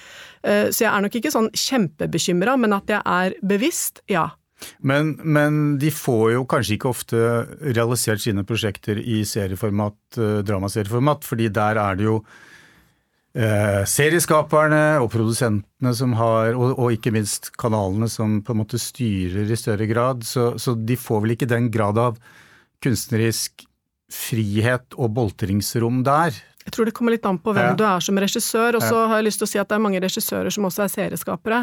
[0.44, 4.30] Eh, Så jeg er nok ikke sånn kjempebekymra, men at jeg er bevisst, ja.
[4.80, 7.18] Men, men de får jo kanskje ikke ofte
[7.76, 12.22] realisert sine prosjekter i serieformat, eh, dramaserieformat, fordi der er det jo
[13.36, 18.80] eh, serieskaperne og produsentene som har, og, og ikke minst kanalene som på en måte
[18.82, 22.20] styrer i større grad, så, så de får vel ikke den grad av
[22.84, 23.66] kunstnerisk
[24.12, 26.36] frihet og boltringsrom der.
[26.66, 27.78] Jeg tror det kommer litt an på hvem Ja.
[27.78, 29.86] du er som regissør, og så har jeg lyst til å si at det er
[29.86, 31.60] mange regissører som også er serieskapere.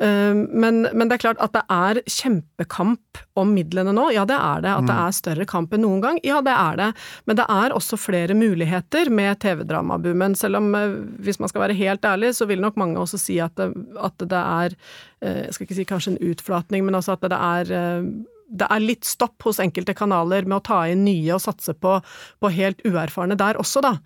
[0.00, 4.08] Eh, Men, men det er klart at det er kjempekamp om midlene nå.
[4.14, 4.70] Ja, det er det.
[4.74, 6.20] At det er større kamp enn noen gang.
[6.26, 6.88] Ja, det er det.
[7.26, 10.36] Men det er også flere muligheter med TV-dramaboomen.
[10.38, 13.38] Selv om, eh, hvis man skal være helt ærlig, så vil nok mange også si
[13.42, 14.74] at det, at det er
[15.22, 18.10] eh, Jeg skal ikke si kanskje en utflatning, men altså at det er eh,
[18.48, 21.98] det er litt stopp hos enkelte kanaler med å ta inn nye og satse på,
[22.40, 23.98] på helt uerfarne der også, da.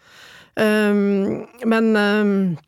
[0.59, 2.59] Um, men um, eh,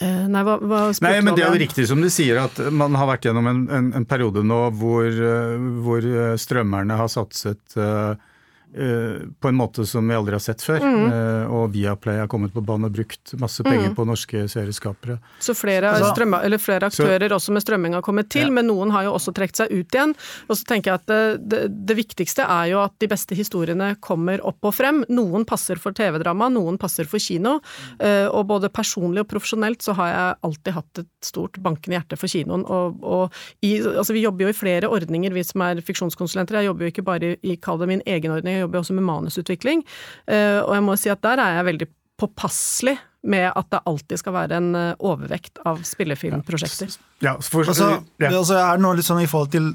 [0.00, 3.08] Nei, hva, hva Nei, men det er jo riktig som du sier, at man har
[3.08, 5.54] vært gjennom en, en, en periode nå hvor, eh,
[5.86, 8.25] hvor eh, strømmerne har satset eh,
[8.74, 10.80] eh, på en måte som vi aldri har sett før.
[10.82, 11.06] Mm.
[11.12, 15.18] Uh, og Viaplay har kommet på banen og brukt masse penger på norske serieskapere.
[15.40, 18.50] Så flere, Altså- strømma, eller flere aktører også med strømming har kommet til, Ja.
[18.50, 20.14] men noen har jo også trukket seg ut igjen.
[20.48, 23.96] Og så tenker jeg at det, det, det viktigste er jo at de beste historiene
[24.00, 25.04] kommer opp og frem.
[25.08, 27.60] Noen passer for TV-drama, noen passer for kino.
[28.00, 32.18] Uh, og både personlig og profesjonelt så har jeg alltid hatt et stort bankende hjerte
[32.18, 32.64] for kinoen.
[32.66, 36.60] Og, og i, altså vi jobber jo i flere ordninger, vi som er fiksjonskonsulenter.
[36.60, 38.96] Jeg jobber jo ikke bare i, i kall det min egen ordning, jeg jobber også
[38.96, 39.84] med manusutvikling.
[40.26, 41.88] Eh, og jeg må si at der er jeg veldig
[42.20, 46.96] påpasselig med at det alltid skal være en eh, overvekt av spillefilmprosjekter.
[47.24, 47.90] Ja, for, Altså,
[48.22, 48.28] ja.
[48.30, 49.72] det altså er noe litt sånn i forhold til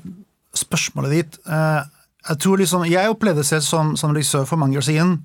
[0.58, 1.40] spørsmålet ditt.
[1.46, 1.82] Eh,
[2.30, 5.20] jeg tror liksom, jeg opplevde selv som, som regissør for mange år siden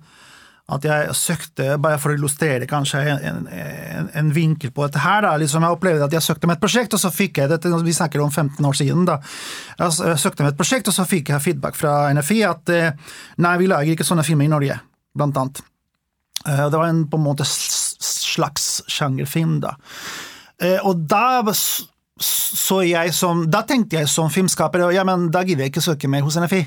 [0.69, 5.21] at jeg søkte, bare for å illustrere kanskje en, en, en vinkel på dette her,
[5.23, 7.71] da, liksom jeg opplevde at jeg søkte med et prosjekt, og så fikk jeg dette,
[7.87, 9.21] vi snakker om 15 år siden, da.
[9.79, 13.13] Jeg søkte med et prosjekt, og så fikk jeg feedback fra NFI at eh,
[13.47, 14.81] nei, vi lager ikke sånne filmer i Norge,
[15.15, 15.63] blant annet.
[16.49, 19.77] Eh, Det var en på en måte slags sjangerfilm, da.
[20.59, 25.67] Eh, Og da så jeg som Da tenkte jeg som filmskaper ja, men da gidder
[25.67, 26.63] jeg ikke søke mer hos NFI.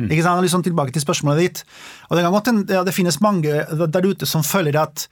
[0.00, 0.40] Ikke sant?
[0.40, 1.62] Liksom tilbake til spørsmålet ditt.
[2.08, 5.04] Og det kan ja, det finnes mange der ute som føler at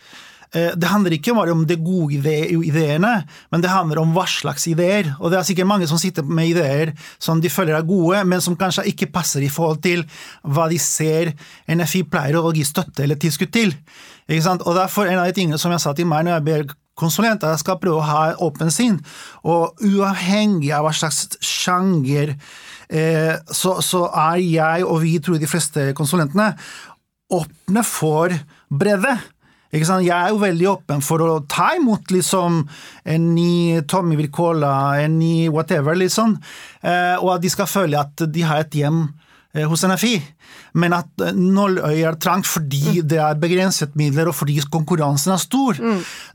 [0.55, 3.13] eh, det handler ikke bare om de gode ideene,
[3.53, 5.13] men det handler om hva slags ideer.
[5.21, 8.41] Og det er sikkert mange som sitter med ideer som de føler er gode, men
[8.41, 10.07] som kanskje ikke passer i forhold til
[10.49, 11.35] hva de ser
[11.69, 13.77] NFI pleier å gi støtte eller tilskudd til.
[14.31, 14.65] Ikke sant?
[14.65, 17.39] Og derfor en av de tingene som jeg sa til meg når jeg ber er
[17.41, 18.99] jeg skal prøve å ha åpen sinn,
[19.41, 22.35] og uavhengig av hva slags sjanger
[22.91, 26.49] så, så er jeg, og vi tror de fleste konsulentene,
[27.31, 28.35] åpne for
[28.67, 29.15] bredde.
[29.71, 32.65] Jeg er jo veldig åpen for å ta imot liksom
[33.07, 36.35] en ny Tommy Wirkola, en ny whatever, liksom,
[36.83, 39.29] eh, og at de skal føle at de har et hjem eh,
[39.67, 40.15] hos NFI.
[40.79, 45.41] Men at eh, nåløyet er trangt fordi det er begrenset midler, og fordi konkurransen er
[45.43, 45.79] stor.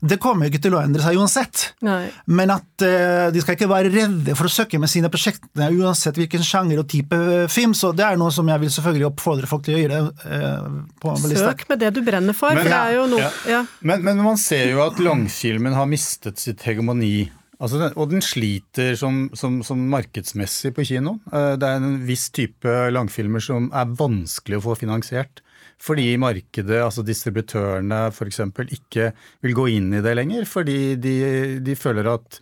[0.04, 1.62] Det kommer jo ikke til å endre seg uansett.
[1.86, 2.10] Nei.
[2.28, 6.18] Men at uh, de skal ikke være redde for å søke med sine prosjektene, uansett
[6.20, 7.20] hvilken sjanger og type
[7.52, 7.72] film.
[7.76, 10.02] Så det er noe som jeg vil selvfølgelig oppfordre folk til å gjøre.
[10.26, 11.48] Uh, på lista.
[11.50, 13.32] Søk med det du brenner for, Men- for det er jo noe Ja.
[13.48, 13.62] ja.
[13.80, 17.30] Men, men man ser jo at langfilmen har mistet sitt hegemoni.
[17.56, 21.16] Altså og den sliter som, som, som markedsmessig på kino.
[21.32, 25.40] Eh, Det er en viss type langfilmer som er vanskelig å få finansiert.
[25.80, 28.40] Fordi markedet, altså distributørene f.eks.,
[28.78, 29.10] ikke
[29.44, 30.46] vil gå inn i det lenger.
[30.48, 31.16] Fordi de,
[31.64, 32.40] de føler at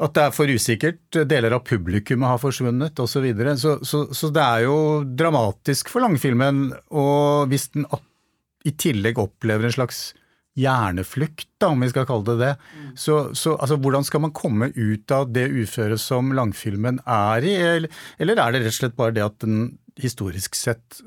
[0.00, 1.00] at det er for usikkert.
[1.28, 3.18] Deler av publikummet har forsvunnet osv.
[3.18, 3.56] Så, videre.
[3.60, 6.70] så så Så det er jo dramatisk for langfilmen.
[6.90, 7.84] Og hvis den
[8.64, 10.14] i tillegg opplever en slags
[10.58, 12.54] hjerneflukt, da, om vi skal kalle det det,
[12.98, 17.54] så, så altså, hvordan skal man komme ut av det uføret som langfilmen er i?
[17.54, 19.62] Eller, eller er det rett og slett bare det at den
[20.00, 21.00] historisk sett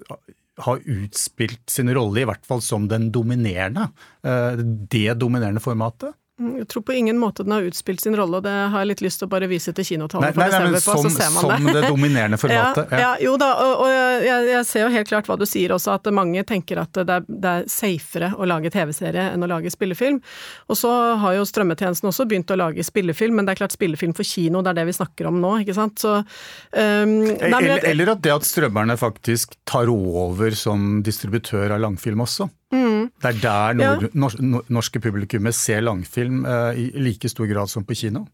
[0.64, 3.90] har utspilt sin rolle, i hvert fall som den dominerende,
[4.26, 6.14] eh, det dominerende formatet?
[6.42, 9.02] Jeg tror på ingen måte den har utspilt sin rolle, og det har jeg litt
[9.06, 11.74] lyst til å bare vise til kinotallet for desember på, så ser man som det.
[11.78, 12.90] det dominerende formatet.
[12.90, 15.76] Ja, ja, jo da, og, og jeg, jeg ser jo helt klart hva du sier
[15.76, 19.52] også, at mange tenker at det er, det er safere å lage TV-serie enn å
[19.52, 20.18] lage spillefilm.
[20.74, 24.18] Og så har jo strømmetjenesten også begynt å lage spillefilm, men det er klart spillefilm
[24.18, 26.02] for kino, det er det vi snakker om nå, ikke sant.
[26.02, 32.26] Så, um, Eller, eller at det at strømmerne faktisk tar over som distributør av langfilm
[32.26, 32.50] også.
[32.74, 34.10] Det er der nord, Ja.
[34.18, 38.26] nors- norske publikummet ser langfilm eh, i like stor grad som på kino.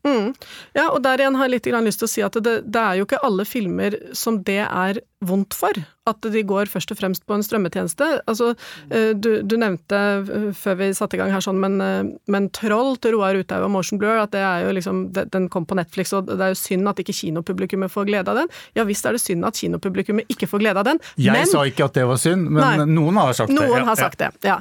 [0.76, 3.00] Ja, og der igjen har jeg litt lyst til å si at det, det er
[3.00, 5.76] jo ikke alle filmer som det er vondt for.
[6.08, 8.06] At de går først og fremst på en strømmetjeneste.
[8.30, 8.54] Altså,
[8.90, 12.48] eh, du, du nevnte eh, før vi satte i gang her sånn, men, eh, men
[12.56, 15.78] Troll til Roar Uthaug og Motion Blur, at det er jo liksom, den kom på
[15.78, 18.50] Netflix, og det er jo synd at ikke kinopublikummet får glede av den.
[18.78, 21.66] Ja visst er det synd at kinopublikummet ikke får glede av den, Jeg men sa
[21.68, 22.88] ikke at det var synd, men Nei.
[22.90, 23.60] noen har sagt det.
[23.60, 24.58] noen Ja, har sagt det, ja.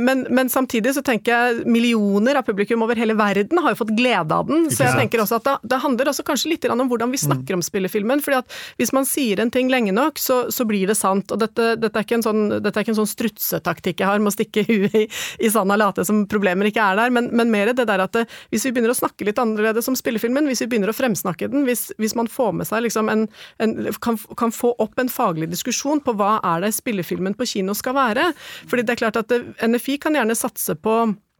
[0.00, 3.92] Men, men samtidig så tenker jeg millioner av publikum over hele verden har jo fått
[3.98, 6.88] glede av den, så jeg tenker også at det, det handler også kanskje litt om
[6.90, 8.22] hvordan vi snakker om spillefilmen.
[8.24, 11.32] fordi at hvis man sier en ting lenge nok, så, så blir det sant.
[11.34, 14.22] Og dette, dette, er ikke en sånn, dette er ikke en sånn strutsetaktikk jeg har
[14.22, 15.04] med å stikke huet i,
[15.42, 18.14] i sanda og late som problemer ikke er der, men, men mer det der at
[18.14, 21.50] det, hvis vi begynner å snakke litt annerledes om spillefilmen, hvis vi begynner å fremsnakke
[21.50, 23.26] den, hvis, hvis man får med seg liksom en,
[23.64, 27.74] en kan, kan, få opp en faglig diskusjon på hva er det spillefilmen på kino
[27.74, 28.30] skal være.
[28.70, 31.31] Fordi det er klart at det, NFI kan gjerne satse på Eh,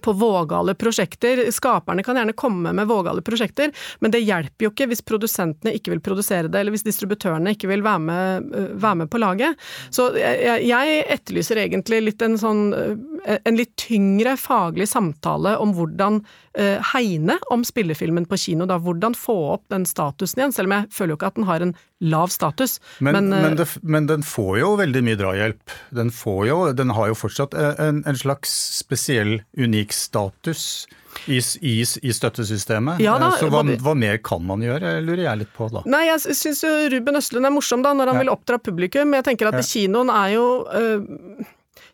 [0.00, 1.50] på vågale prosjekter.
[1.52, 5.92] Skaperne kan gjerne komme med vågale prosjekter, men det hjelper jo ikke hvis produsentene ikke
[5.92, 9.60] vil produsere det, eller hvis distributørene ikke vil være med, eh, være med på laget.
[9.90, 15.74] Så jeg, jeg, etterlyser egentlig litt en sånn eh, en litt tyngre faglig samtale om
[15.76, 16.22] hvordan
[16.56, 18.78] hegne om spillefilmen på kino, da.
[18.80, 21.64] Hvordan få opp den statusen igjen, selv om jeg føler jo ikke at den har
[21.66, 22.78] en lav status.
[22.98, 25.74] Men, men, men, det, men den får jo veldig mye drahjelp.
[25.96, 30.86] Den, får jo, den har jo fortsatt en, en slags spesiell unik status
[31.26, 33.00] i, i, i støttesystemet.
[33.00, 35.82] Ja, da, så hva, hva, mer kan man gjøre, lurer jeg litt på da.
[35.88, 38.24] Nei, jeg syns jo Ruben Østlund er morsom da, når han ja.
[38.24, 39.16] vil oppdra publikum.
[39.16, 39.66] Jeg tenker at ja.
[39.66, 41.46] kinoen er jo øh,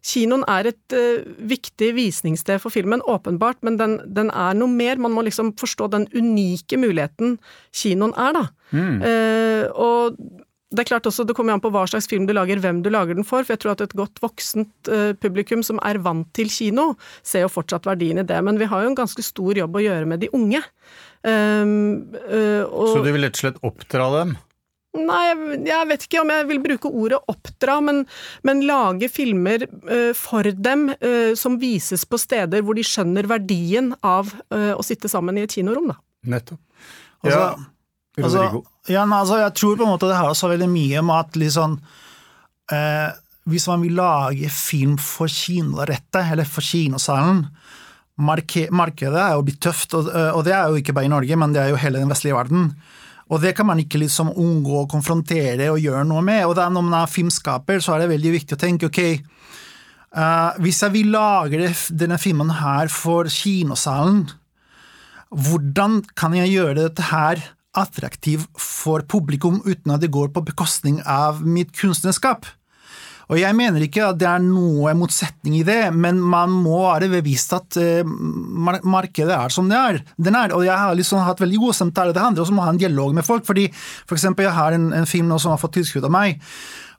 [0.03, 4.99] Kinoen er et uh, viktig visningssted for filmen, åpenbart, men den, den, er noe mer.
[4.99, 7.37] Man må liksom forstå den unike muligheten
[7.71, 8.45] kinoen er, da.
[8.75, 8.97] Mm.
[9.05, 10.19] Uh, og
[10.73, 12.91] det er klart også, det kommer an på hva slags film du lager, hvem du
[12.93, 13.45] lager den for.
[13.45, 16.93] For jeg tror at et godt voksent uh, publikum som er vant til kino,
[17.27, 18.39] ser jo fortsatt verdien i det.
[18.45, 20.63] Men vi har jo en ganske stor jobb å gjøre med de unge.
[21.23, 24.35] Um, uh, og, Så du vil rett og slett oppdra dem?
[24.93, 25.23] Nei,
[25.65, 28.03] jeg vet ikke om jeg vil bruke ordet oppdra, men,
[28.45, 30.91] men lage filmer uh, for dem
[31.39, 35.93] som vises på steder hvor de skjønner verdien av å sitte sammen i et kinorom,
[35.95, 35.97] da.
[36.33, 36.61] Nettopp.
[37.23, 37.72] Altså, ja.
[38.21, 41.37] Altså, ja, altså, jeg tror på en måte det har også veldig mye med at
[41.41, 41.79] liksom
[42.69, 43.09] eh,
[43.49, 47.47] Hvis man vil lage film for kinorettet, eller for kinosalen
[48.21, 51.13] marke, Markedet er jo blitt tøft, og, eh, og, det er jo ikke bare i
[51.13, 52.75] Norge, men det er jo hele den vestlige verden.
[53.33, 56.45] Og det kan man ikke liksom unngå å konfrontere og gjøre noe med.
[56.47, 60.61] Og da når man er filmskaper, så er det veldig viktig å tenke ok, eh,
[60.61, 64.27] hvis jeg vil lage denne filmen her for kinosalen,
[65.33, 67.41] hvordan kan jeg gjøre dette her
[67.79, 72.47] attraktiv for publikum uten at det går på bekostning av mitt kunstnerskap.
[73.33, 77.09] Og Jeg mener ikke at det er noe motsetning i det, men man må være
[77.15, 80.01] bevisst at uh, markedet er som det er.
[80.21, 80.53] Den er.
[80.53, 82.13] Og jeg har liksom hatt veldig gode samtaler.
[82.13, 83.47] Det handler om å ha en dialog med folk.
[83.47, 86.43] fordi for eksempel, Jeg har en, en film nå som har fått tilskudd av meg,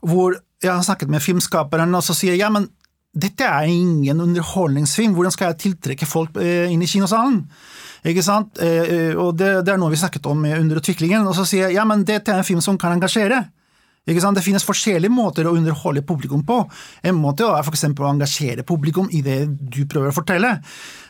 [0.01, 2.69] hvor jeg har snakket med filmskaperen, og så sier jeg ja, men
[3.13, 7.43] dette er ingen underholdningsfilm, hvordan skal jeg tiltrekke folk uh, inn i kinosalen?
[8.03, 8.59] Ikke sant?
[8.59, 11.27] Eh, eh, og det, det er noe vi snakket om under utviklingen.
[11.27, 13.45] Og så sier jeg ja, men dette er en film som kan engasjere.
[14.03, 14.35] Ikke sant?
[14.35, 16.57] Det finnes forskjellige måter å underholde publikum på.
[17.07, 17.85] En måte er f.eks.
[17.87, 20.57] å engasjere publikum i det du prøver å fortelle.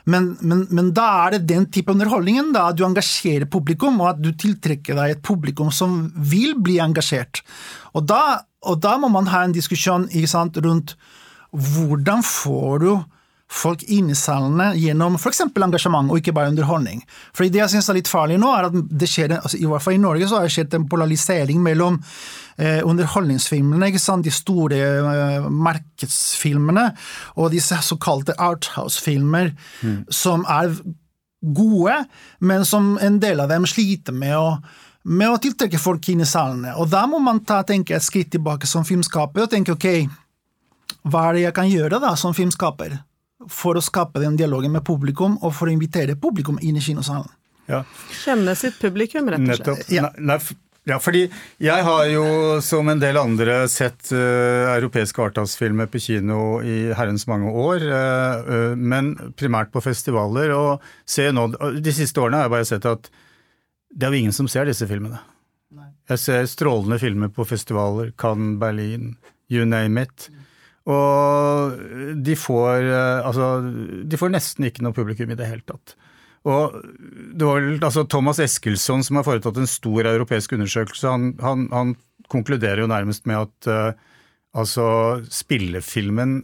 [0.05, 4.11] Men, men, men, da er det den type underholdningen, da, at du engasjerer publikum, og
[4.11, 7.41] at du tiltrekker deg et publikum som vil bli engasjert.
[7.97, 10.93] Og da, og da må man ha en diskusjon sant, rundt
[11.53, 12.91] hvordan får du
[13.53, 15.43] folk inn i salene gjennom f.eks.
[15.45, 17.03] engasjement, og ikke bare underholdning.
[17.35, 19.85] For Det jeg syns er litt farlig nå, er at det skjer, altså, i hvert
[19.85, 21.99] fall i Norge så har det skjedd en polarisering mellom
[22.57, 24.25] eh, underholdningsfilmene, ikke sant?
[24.25, 26.87] de store eh, markedsfilmene,
[27.37, 29.99] og disse såkalte Arthouse-filmer, mm.
[30.13, 30.73] som er
[31.43, 31.99] gode,
[32.39, 34.47] men som en del av dem sliter med å
[35.03, 36.77] med å tiltrekke folk inn i salene.
[36.79, 39.87] Og da må man ta, tenke et skritt tilbake som filmskaper og tenke ok,
[41.03, 42.95] hva er det jeg kan gjøre da som filmskaper?
[43.51, 47.31] For å skape den dialogen med publikum, og for å invitere publikum inn i kinosalen.
[47.69, 47.83] Ja.
[48.23, 49.91] Kjenne sitt publikum, rett og slett.
[49.93, 50.09] Ja.
[50.19, 50.39] Nei,
[50.83, 51.29] ja, fordi
[51.63, 52.23] jeg har jo,
[52.63, 57.85] som en del andre, sett uh, europeiske arthouse-filmer på kino i herrens mange år.
[57.87, 60.51] Uh, uh, men primært på festivaler.
[60.57, 61.47] Og ser nå,
[61.79, 63.07] de siste årene har jeg bare sett at
[63.93, 65.21] det er jo ingen som ser disse filmene.
[65.73, 65.87] Nei.
[66.11, 68.11] Jeg ser strålende filmer på festivaler.
[68.19, 69.13] Cannes, Berlin,
[69.47, 70.27] you name it.
[70.27, 70.42] Mm.
[70.83, 71.77] Og
[72.25, 73.61] de får, eh, altså,
[74.03, 75.95] de får nesten ikke noe publikum i det hele tatt.
[76.43, 76.75] Og
[77.39, 81.07] det var altså Thomas Eskilsson som har foretatt en stor europeisk undersøkelse.
[81.07, 81.93] Han, han, han
[82.31, 84.09] konkluderer jo nærmest med at uh,
[84.59, 84.85] altså
[85.31, 86.41] spillefilmen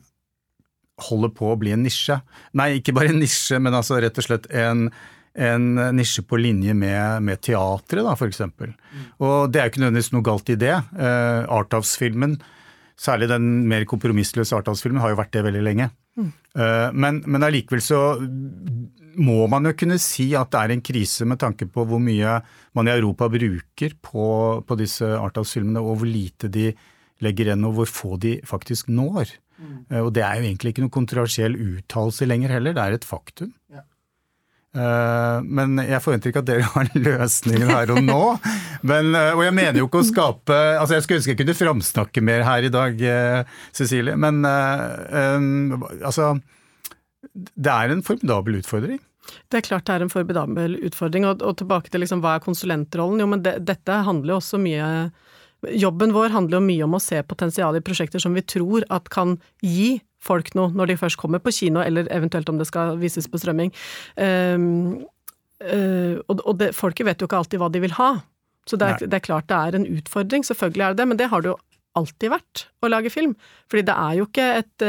[1.10, 2.16] holder på å bli en nisje.
[2.56, 4.88] Nei, ikke bare en nisje, men altså rett og slett en,
[5.36, 8.72] en nisje på linje med, med teatret, da, eksempel.
[8.72, 9.06] Mm.
[9.20, 10.78] Og det er jo ikke nødvendigvis noe galt i det.
[10.96, 12.40] Uh, Arthouse-filmen
[13.00, 15.86] Særlig den mer kompromissløse Arthouse-filmen har jo vært det veldig lenge.
[16.20, 16.32] Mm.
[17.00, 18.00] Men, men allikevel så
[19.20, 22.38] må man jo kunne si at det er en krise med tanke på hvor mye
[22.76, 24.26] man i Europa bruker på,
[24.68, 26.70] på disse Arthouse-filmene, og hvor lite de
[27.24, 29.34] legger igjen, og hvor få de faktisk når.
[29.60, 29.78] Mm.
[29.90, 33.08] Eh, og det er jo egentlig ikke noen kontroversiell uttalelse lenger heller, det er et
[33.08, 33.52] faktum.
[33.74, 33.84] Ja.
[34.70, 38.22] Eh, men jeg forventer ikke at dere har løsningen her og nå.
[38.86, 41.58] Men, eh, og jeg mener jo ikke å skape altså Jeg skulle ønske jeg kunne
[41.58, 44.18] framsnakke mer her i dag, eh, Cecilie.
[44.20, 46.36] Men altså
[47.34, 49.00] Det er en formidabel utfordring.
[49.50, 51.26] Det er klart det er en formidabel utfordring.
[51.30, 53.22] Og, og tilbake til liksom, hva er konsulentrollen?
[53.22, 55.10] Jo, men det, dette handler jo også mye
[55.76, 59.10] Jobben vår handler jo mye om å se potensialet i prosjekter som vi tror at
[59.12, 62.98] kan gi folk noe når de først kommer på kino, eller eventuelt om det skal
[63.02, 63.72] vises på strømming.
[64.20, 65.00] Um,
[65.64, 68.12] uh, og, det, folket vet jo ikke alltid hva de vil ha.
[68.70, 71.20] Så det er, det er, klart det er en utfordring, selvfølgelig er det det, men
[71.20, 71.58] det har det jo
[71.98, 73.32] alltid vært å lage film.
[73.72, 74.84] Fordi det er jo ikke et,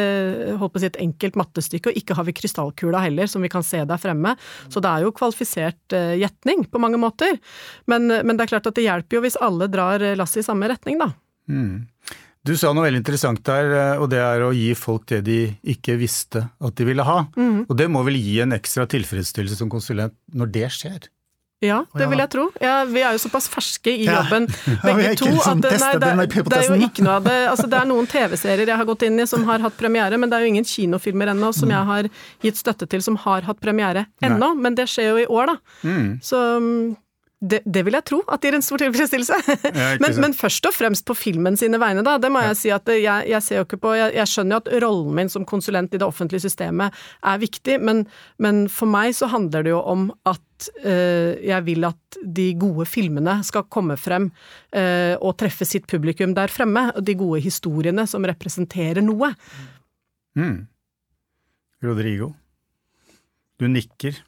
[0.61, 3.65] på å si et enkelt mattestykke, og ikke har vi krystallkula heller, som vi kan
[3.67, 4.35] se der fremme.
[4.69, 7.41] Så det er jo kvalifisert uh, gjetning på mange måter.
[7.91, 10.69] Men, men, det er klart at det hjelper jo hvis alle drar lasset i samme
[10.71, 11.13] retning, da.
[11.51, 11.89] Mm.
[12.47, 15.41] Du sa noe veldig interessant der, eh, og det er å gi folk det de
[15.75, 17.25] ikke visste at de ville ha.
[17.37, 17.67] Mm.
[17.67, 21.11] Og det må vel gi en ekstra tilfredsstillelse som konsulent når det skjer?
[21.61, 22.47] Ja, det vil jeg tro.
[22.65, 24.47] Ja, vi er jo såpass ferske i jobben
[24.87, 26.15] begge to at nei, det,
[26.49, 29.05] det, er jo ikke noe av det altså Det er noen TV-serier jeg har gått
[29.05, 31.75] inn i som har hatt premiere, men det er jo ingen kinofilmer ennå som mm.
[31.77, 32.09] jeg har
[32.47, 34.55] gitt støtte til som har hatt premiere ennå.
[34.57, 35.77] Men det skjer jo i år, da.
[35.85, 36.09] Mm.
[36.25, 36.41] Så
[37.41, 39.37] det, det, vil jeg tro at gir en stor tilfredsstillelse.
[39.73, 42.19] Ja, men, men, først og fremst på filmen sine vegne, da.
[42.21, 44.61] Det må jeg si at jeg, jeg ser jo ikke på jeg, jeg, skjønner jo
[44.61, 48.05] at rollen min som konsulent i det offentlige systemet er viktig, men,
[48.45, 52.85] men for meg så handler det jo om at uh, jeg vil at de gode
[52.91, 54.29] filmene skal komme frem
[54.77, 56.91] uh, og treffe sitt publikum der fremme.
[56.93, 59.33] Og de gode historiene som representerer noe.
[60.37, 60.67] Mm.
[61.81, 62.35] Rodrigo,
[63.57, 64.21] du nikker.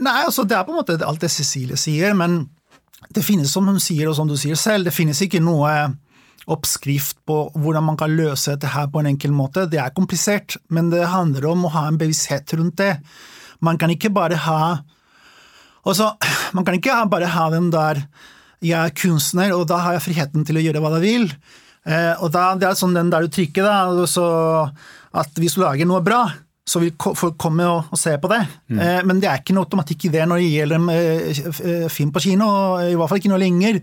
[0.00, 2.48] Nei, altså det er på en måte alt det Cecilie sier, men
[3.14, 5.70] det finnes, som hun sier, og som du sier selv, det finnes ikke noe
[6.50, 9.68] oppskrift på hvordan man kan løse dette her på en enkel måte.
[9.70, 12.98] Det er komplisert, men det handler om å ha en bevissthet rundt det.
[13.64, 14.60] Man kan ikke bare ha
[15.84, 16.14] også,
[16.54, 18.06] Man kan ikke bare ha den der
[18.62, 21.36] 'jeg er kunstner, og da har jeg friheten til å gjøre hva jeg vil'.
[21.86, 23.92] Eh, og da, Det er sånn den der du trykker, da,
[25.14, 26.32] at hvis du lager noe bra,
[26.64, 28.40] så vil folk komme og, se på det.
[28.72, 28.78] Mm.
[28.80, 32.12] Eh, men det er ikke noe automatikk i det når det gjelder eh, eh, film
[32.14, 32.48] på kino.
[32.80, 33.80] I hvert fall ikke noe lenger.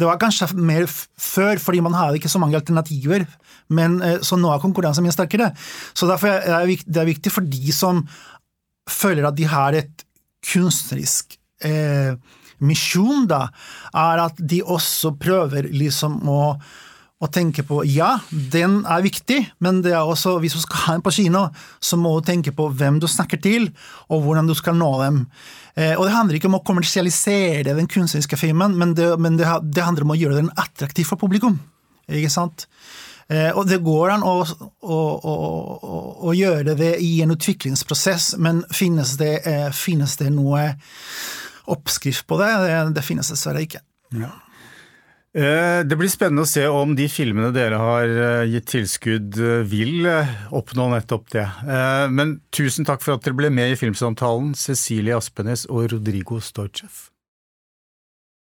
[0.00, 3.26] Det var kanskje mer før, fordi man hadde ikke så mange alternativer.
[3.74, 5.52] Men Så nå er konkurransen mye sterkere.
[5.96, 8.02] Så derfor er det, viktig for de som
[8.90, 10.04] føler at de har et
[10.44, 12.18] kunstnerisk eh,
[12.64, 13.46] misjon, da,
[13.94, 16.56] er at de også prøver liksom å
[17.22, 20.96] og tenke på ja, den er viktig, men det er også, hvis du skal ha
[20.96, 21.46] den på kino,
[21.80, 23.70] så må du tenke på hvem du snakker til,
[24.10, 25.22] og hvordan du skal nå dem.
[25.78, 29.48] Eh, og det handler ikke om å kommersialisere den kunstneriske filmen, men, det, men det,
[29.70, 31.60] det, handler om å gjøre den attraktiv for publikum.
[32.10, 32.66] Ikke sant?
[33.32, 35.34] Eh, og det går an å, å, å,
[36.28, 40.74] å, gjøre det i en utviklingsprosess, men finnes det, eh, finnes det noe
[41.72, 42.50] oppskrift på det?
[42.66, 43.80] Det, det finnes dessverre ikke.
[44.12, 44.34] Ja.
[45.34, 49.64] Eh, det blir spennende å se om de filmene dere har eh, gitt tilskudd eh,
[49.66, 50.06] vil
[50.54, 51.46] oppnå nettopp det.
[52.14, 57.13] Men tusen takk for at dere ble med i Filmsamtalen, Cecilie Aspenes og Rodrigo Storchev.